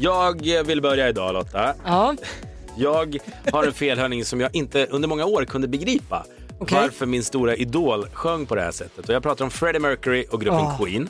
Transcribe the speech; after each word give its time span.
Jag 0.00 0.64
vill 0.64 0.80
börja 0.82 1.08
idag 1.08 1.32
Lotta. 1.34 1.74
Ja, 1.84 2.14
Jag 2.76 3.18
har 3.52 3.64
en 3.64 3.72
felhörning 3.72 4.24
som 4.24 4.40
jag 4.40 4.54
inte 4.54 4.86
under 4.90 5.08
många 5.08 5.24
år 5.24 5.44
kunde 5.44 5.68
begripa. 5.68 6.24
Okej. 6.58 6.78
Varför 6.80 7.06
min 7.06 7.24
stora 7.24 7.56
idol 7.56 8.06
sjöng 8.12 8.46
på 8.46 8.54
det 8.54 8.60
här 8.62 8.70
sättet. 8.70 9.08
Och 9.08 9.14
jag 9.14 9.22
pratar 9.22 9.44
om 9.44 9.50
Freddie 9.50 9.78
Mercury 9.78 10.24
och 10.30 10.40
gruppen 10.40 10.60
Ah. 10.60 10.78
Queen. 10.78 11.08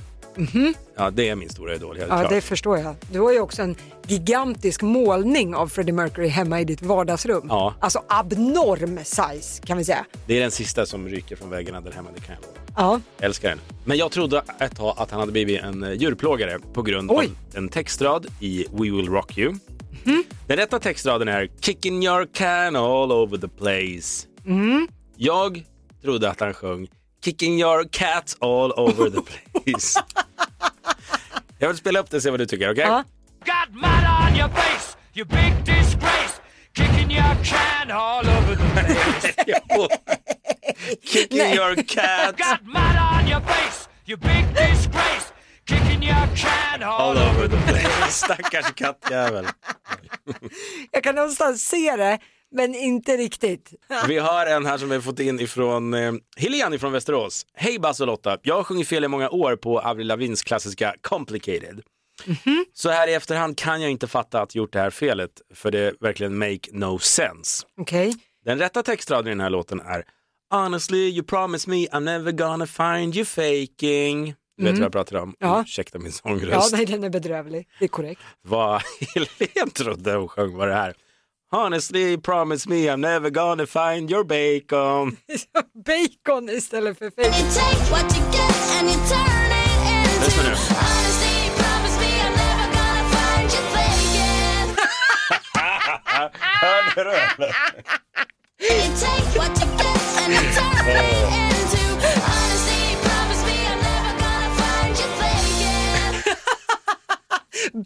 Ja, 0.96 1.10
det 1.10 1.28
är 1.28 1.34
min 1.36 1.48
stora 1.48 1.74
idol, 1.74 1.96
helt 1.96 2.10
ja 2.10 2.18
klart. 2.18 2.30
det 2.30 2.40
förstår 2.40 2.78
jag. 2.78 2.94
Du 3.12 3.20
har 3.20 3.32
ju 3.32 3.40
också 3.40 3.62
en 3.62 3.76
gigantisk 4.06 4.82
målning 4.82 5.54
av 5.54 5.68
Freddie 5.68 5.92
Mercury 5.92 6.28
hemma 6.28 6.60
i 6.60 6.64
ditt 6.64 6.82
vardagsrum. 6.82 7.46
Ja. 7.48 7.74
Alltså 7.80 8.02
abnorm 8.08 8.98
size 9.04 9.62
kan 9.66 9.78
vi 9.78 9.84
säga. 9.84 10.04
Det 10.26 10.36
är 10.36 10.40
den 10.40 10.50
sista 10.50 10.86
som 10.86 11.08
ryker 11.08 11.36
från 11.36 11.50
väggarna 11.50 11.80
där 11.80 11.92
hemma, 11.92 12.08
det 12.14 12.20
kan 12.20 12.34
jag 12.34 12.42
lova. 12.42 12.54
Ja, 12.76 13.00
Jag 13.18 13.24
älskar 13.26 13.48
den. 13.48 13.58
Men 13.84 13.96
jag 13.98 14.10
trodde 14.12 14.42
ett 14.60 14.76
tag 14.76 14.94
att 14.98 15.10
han 15.10 15.20
hade 15.20 15.32
blivit 15.32 15.60
en 15.62 15.82
eh, 15.82 15.92
djurplågare 15.92 16.58
på 16.72 16.82
grund 16.82 17.10
Oj. 17.10 17.16
av 17.26 17.56
en 17.58 17.68
textrad 17.68 18.26
i 18.40 18.66
We 18.72 18.82
Will 18.90 19.08
Rock 19.08 19.38
You. 19.38 19.54
Den 20.46 20.56
rätta 20.56 20.78
textraden 20.78 21.28
är 21.28 21.48
Kicking 21.60 22.02
your 22.04 22.26
can 22.32 22.76
all 22.76 23.12
over 23.12 23.38
the 23.38 23.48
place. 23.48 24.26
Jag 25.16 25.62
trodde 26.02 26.30
att 26.30 26.40
han 26.40 26.54
sjöng 26.54 26.88
Kicking 27.24 27.60
your 27.60 27.88
cat 27.92 28.36
all 28.40 28.72
over 28.72 29.10
the 29.10 29.20
place. 29.72 29.98
Jag 31.60 31.68
vill 31.68 31.76
spela 31.76 31.98
upp 32.00 32.10
det 32.10 32.16
och 32.16 32.22
se 32.22 32.30
vad 32.30 32.40
du 32.40 32.46
tycker, 32.46 32.72
okej? 32.72 32.84
Ja. 32.84 33.04
Got 33.44 33.74
mud 33.74 34.04
on 34.28 34.36
your 34.36 34.48
face, 34.48 34.96
you 35.14 35.24
big 35.26 35.64
disgrace. 35.64 36.40
Kicking 36.74 37.10
your 37.10 37.34
can 37.44 37.90
all 37.90 38.26
over 38.26 38.54
the 38.56 38.64
place. 38.74 39.34
Kicking 41.02 41.54
your 41.54 41.74
cat 41.82 42.36
Got 42.38 42.64
mud 42.64 42.96
on 43.12 43.28
your 43.28 43.40
face, 43.40 43.88
you 44.06 44.16
big 44.16 44.46
disgrace. 44.54 45.32
Kicking 45.66 46.02
your 46.02 46.26
can 46.36 46.82
all, 46.82 47.16
all 47.16 47.18
over 47.18 47.48
the 47.48 47.56
place. 47.56 48.10
Stackars 48.10 48.72
kattjävel. 48.74 49.46
jag 50.90 51.02
kan 51.02 51.14
någonstans 51.14 51.62
se 51.68 51.96
det, 51.96 52.18
men 52.52 52.74
inte 52.74 53.16
riktigt. 53.16 53.72
Vi 54.08 54.18
har 54.18 54.46
en 54.46 54.66
här 54.66 54.78
som 54.78 54.88
vi 54.88 54.94
har 54.94 55.02
fått 55.02 55.20
in 55.20 55.40
ifrån 55.40 55.94
eh, 55.94 56.12
Helene 56.36 56.78
från 56.78 56.92
Västerås. 56.92 57.46
Hej 57.54 57.78
Basse 57.78 58.02
och 58.02 58.06
Lotta, 58.06 58.38
jag 58.42 58.54
har 58.56 58.64
sjungit 58.64 58.88
fel 58.88 59.04
i 59.04 59.08
många 59.08 59.30
år 59.30 59.56
på 59.56 59.80
Avril 59.80 60.06
Lavins 60.06 60.42
klassiska 60.42 60.94
Complicated. 61.00 61.80
Så 62.72 62.90
här 62.90 63.08
i 63.08 63.14
efterhand 63.14 63.58
kan 63.58 63.82
jag 63.82 63.90
inte 63.90 64.06
fatta 64.06 64.42
att 64.42 64.54
jag 64.54 64.62
gjort 64.62 64.72
det 64.72 64.78
här 64.80 64.90
felet, 64.90 65.30
för 65.54 65.70
det 65.70 65.94
verkligen 66.00 66.38
make 66.38 66.60
no 66.72 66.98
sense. 66.98 67.66
Okej. 67.80 68.14
Den 68.44 68.58
rätta 68.58 68.82
textraden 68.82 69.26
i 69.26 69.30
den 69.30 69.40
här 69.40 69.50
låten 69.50 69.80
är 69.80 70.04
Honestly, 70.52 70.98
you 70.98 71.22
promised 71.22 71.68
me 71.70 71.86
I'm 71.86 72.00
never 72.00 72.32
gonna 72.32 72.66
find 72.66 73.16
you 73.16 73.24
faking. 73.24 74.34
Du 74.56 74.64
vet 74.64 74.72
vad 74.74 74.84
jag 74.84 74.92
pratar 74.92 75.16
om? 75.16 75.34
Ja. 75.38 75.62
Ursäkta 75.66 75.98
min 75.98 76.06
Ja, 76.06 76.12
sångröst. 76.12 76.72
nej, 76.72 76.86
den 76.86 77.04
är 77.04 77.10
bedrövlig. 77.10 77.68
Det 77.78 77.84
är 77.84 77.88
korrekt. 77.88 78.20
Vad 78.42 78.82
Helene 79.14 79.70
trodde 79.74 80.14
hon 80.14 80.28
sjöng 80.28 80.56
var 80.56 80.66
det 80.66 80.74
här. 80.74 80.94
Honestly, 81.52 82.16
promise 82.16 82.68
me 82.68 82.88
I'm 82.88 83.00
never 83.00 83.30
gonna 83.30 83.66
find 83.66 84.10
your 84.10 84.24
bacon. 84.24 85.16
Bacon 85.84 86.48
istället 86.48 86.98
för 86.98 87.10
fake. 87.10 87.26
You 87.26 87.50
take 87.54 87.90
what 87.90 88.16
you 88.16 88.22
get 88.32 88.50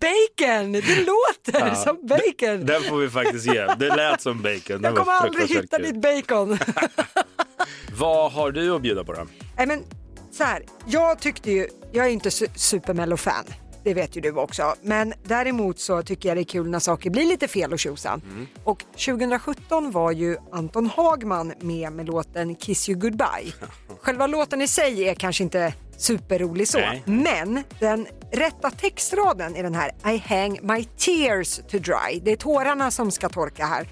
Bacon! 0.05 0.73
Det 0.73 1.07
låter 1.07 1.75
som 1.75 1.99
bacon. 2.07 2.67
Den 2.67 2.83
får 2.83 2.97
vi 2.97 3.09
faktiskt 3.11 3.47
ge. 3.47 3.67
Det 3.79 3.97
lät 3.97 4.21
som 4.21 4.43
bacon. 4.43 4.61
Den 4.67 4.83
Jag 4.83 4.97
kommer 4.97 5.13
aldrig 5.13 5.49
hitta 5.49 5.79
ditt 5.79 6.03
bacon. 6.03 6.59
Vad 7.99 8.33
har 8.33 8.51
du 8.51 8.75
att 8.77 8.83
bjuda 8.83 9.05
på 9.05 9.13
då? 9.13 9.27
Nej 9.57 9.67
men 9.67 9.85
så 10.33 10.45
här, 10.45 10.63
jag 10.87 11.19
tyckte 11.21 11.51
ju, 11.51 11.67
jag 11.93 12.07
är 12.07 12.11
inte 12.11 12.29
su- 12.29 12.55
supermello-fan. 12.57 13.45
Det 13.85 13.95
vet 13.95 14.17
ju 14.17 14.21
du 14.21 14.33
också. 14.33 14.75
Men 14.83 15.15
däremot 15.25 15.79
så 15.81 16.03
tycker 16.03 16.29
jag 16.29 16.37
det 16.37 16.41
är 16.43 16.45
kul 16.45 16.69
när 16.71 16.79
saker 16.79 17.11
blir 17.11 17.25
lite 17.27 17.49
fel 17.49 17.73
och 17.73 17.79
tjosan. 17.79 18.49
Och 18.65 18.85
2017 19.07 19.91
var 19.91 20.13
ju 20.13 20.37
Anton 20.53 20.87
Hagman 20.87 21.53
med 21.61 21.93
med 21.93 22.07
låten 22.07 22.55
Kiss 22.55 22.89
You 22.89 22.99
Goodbye. 22.99 23.53
Själva 24.01 24.27
låten 24.27 24.63
i 24.63 24.69
sig 24.69 25.09
är 25.09 25.15
kanske 25.15 25.43
inte 25.45 25.75
superrolig 26.01 26.69
så. 26.69 26.79
Nej. 26.79 27.03
Men 27.07 27.63
den 27.79 28.07
rätta 28.33 28.71
textraden 28.71 29.57
i 29.57 29.63
den 29.63 29.75
här 29.75 29.91
I 30.15 30.23
hang 30.27 30.59
my 30.63 30.85
tears 30.85 31.57
to 31.57 31.79
dry. 31.79 32.21
Det 32.23 32.33
är 32.33 32.37
tårarna 32.37 32.91
som 32.91 33.11
ska 33.11 33.29
torka 33.29 33.67
här. 33.67 33.89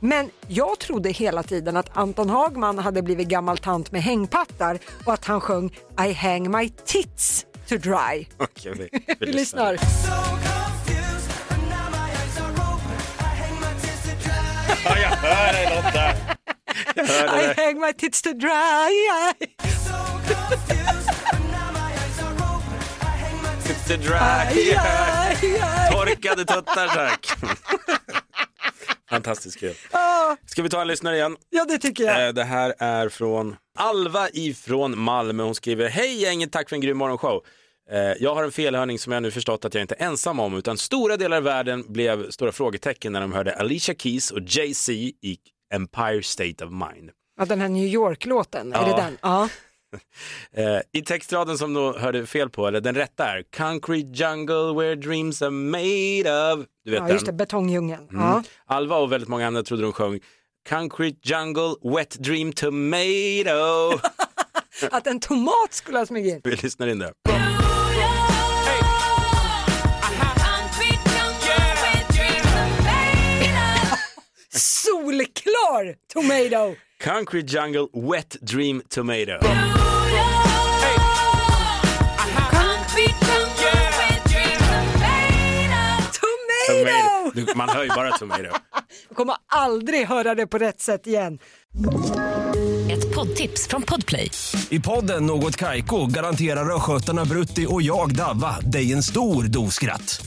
Men 0.00 0.30
jag 0.48 0.78
trodde 0.78 1.10
hela 1.10 1.42
tiden 1.42 1.76
att 1.76 1.96
Anton 1.96 2.30
Hagman 2.30 2.78
hade 2.78 3.02
blivit 3.02 3.28
gammal 3.28 3.58
tant 3.58 3.92
med 3.92 4.02
hängpattar 4.02 4.78
och 5.04 5.12
att 5.12 5.24
han 5.24 5.40
sjöng 5.40 5.76
I 6.08 6.12
hang 6.12 6.50
my 6.50 6.68
tits 6.68 7.46
to 7.68 7.76
dry. 7.76 8.26
Okej, 8.36 8.72
vi, 8.76 8.88
vi 8.92 9.14
Vi 9.26 9.32
lyssnar. 9.32 9.78
Ja, 14.84 14.98
jag 14.98 15.08
hör 15.08 15.52
dig 15.52 15.76
Lotta. 15.76 16.10
I 17.42 17.54
hang 17.56 17.80
my 17.80 17.92
tits 17.92 18.22
to 18.22 18.32
dry. 18.32 18.90
Aj, 23.90 24.74
aj. 24.80 25.36
Torkade 25.92 26.44
tuttar 26.44 26.88
tack. 26.88 27.26
Fantastiskt 29.10 29.60
kul. 29.60 29.74
Ska 30.46 30.62
vi 30.62 30.68
ta 30.68 30.80
en 30.80 30.86
lyssnare 30.88 31.16
igen? 31.16 31.36
Ja 31.50 31.64
det 31.64 31.78
tycker 31.78 32.04
jag. 32.04 32.26
Eh, 32.26 32.32
Det 32.32 32.44
här 32.44 32.74
är 32.78 33.08
från 33.08 33.56
Alva 33.78 34.28
ifrån 34.32 34.98
Malmö. 34.98 35.42
Hon 35.42 35.54
skriver, 35.54 35.88
hej 35.88 36.22
gänget, 36.22 36.52
tack 36.52 36.68
för 36.68 36.76
en 36.76 36.80
grym 36.82 36.96
morgonshow. 36.98 37.42
Eh, 37.90 37.98
Jag 38.22 38.34
har 38.34 38.44
en 38.44 38.52
felhörning 38.52 38.98
som 38.98 39.12
jag 39.12 39.22
nu 39.22 39.30
förstått 39.30 39.64
att 39.64 39.74
jag 39.74 39.80
inte 39.82 39.94
är 39.98 40.06
ensam 40.06 40.40
om, 40.40 40.54
utan 40.56 40.78
stora 40.78 41.16
delar 41.16 41.36
av 41.36 41.42
världen 41.42 41.84
blev 41.92 42.30
stora 42.30 42.52
frågetecken 42.52 43.12
när 43.12 43.20
de 43.20 43.32
hörde 43.32 43.54
Alicia 43.56 43.94
Keys 43.94 44.30
och 44.30 44.40
Jay-Z 44.46 44.92
i 44.92 45.36
Empire 45.74 46.22
State 46.22 46.64
of 46.64 46.70
Mind. 46.70 47.10
Ja, 47.38 47.44
den 47.44 47.60
här 47.60 47.68
New 47.68 47.86
York-låten, 47.86 48.72
är 48.72 48.84
det 48.84 48.90
Ja. 48.90 48.96
den? 48.96 49.18
Ja. 49.22 49.48
Eh, 50.56 50.80
I 50.92 51.02
textraden 51.02 51.58
som 51.58 51.74
du 51.74 51.80
hörde 51.80 52.26
fel 52.26 52.50
på, 52.50 52.66
eller 52.66 52.80
den 52.80 52.94
rätta 52.94 53.24
är 53.24 53.42
Concrete 53.56 54.08
jungle 54.12 54.74
where 54.74 54.94
dreams 54.94 55.42
are 55.42 55.50
made 55.50 56.52
of. 56.52 56.66
Du 56.84 56.90
vet 56.90 57.00
ja, 57.00 57.08
just 57.08 57.24
det, 57.26 57.32
den. 57.32 57.36
betongdjungeln. 57.36 58.08
Ja. 58.12 58.42
Alva 58.66 58.96
och 58.96 59.12
väldigt 59.12 59.28
många 59.28 59.46
andra 59.46 59.62
trodde 59.62 59.82
de 59.82 59.92
sjöng 59.92 60.20
Concrete 60.68 61.18
jungle 61.22 61.74
wet 61.96 62.16
dream 62.18 62.52
tomato. 62.52 63.98
Att 64.90 65.06
en 65.06 65.20
tomat 65.20 65.72
skulle 65.72 65.98
ha 65.98 66.06
smugit 66.06 66.34
in. 66.34 66.40
Vi 66.44 66.56
lyssnar 66.56 66.86
in 66.86 66.98
där. 66.98 67.12
Solklar 74.50 75.94
tomato! 76.12 76.74
Concrete 77.04 77.46
jungle 77.46 77.88
wet 77.92 78.36
dream 78.40 78.82
tomato. 78.88 79.38
Tomato! 86.66 87.30
Du, 87.34 87.46
man 87.54 87.68
hör 87.68 87.82
ju 87.82 87.88
bara 87.88 88.12
tomato. 88.12 88.42
Jag 89.08 89.16
kommer 89.16 89.36
aldrig 89.46 90.06
höra 90.06 90.34
det 90.34 90.46
på 90.46 90.58
rätt 90.58 90.80
sätt 90.80 91.06
igen. 91.06 91.38
Ett 92.90 93.14
poddtips 93.14 93.68
från 93.68 93.82
Podplay. 93.82 94.30
I 94.70 94.80
podden 94.80 95.26
Något 95.26 95.56
Kaiko 95.56 96.06
garanterar 96.06 96.76
östgötarna 96.76 97.24
Brutti 97.24 97.66
och 97.68 97.82
jag, 97.82 98.16
Davva, 98.16 98.60
dig 98.60 98.92
en 98.92 99.02
stor 99.02 99.44
dos 99.44 99.74
skratt. 99.74 100.26